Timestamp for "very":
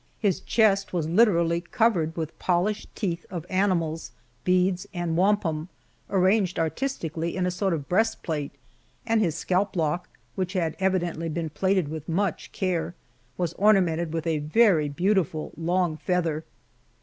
14.39-14.89